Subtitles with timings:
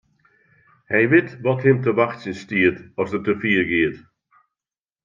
[0.91, 3.97] Hy wit wat him te wachtsjen stiet as er te fier giet.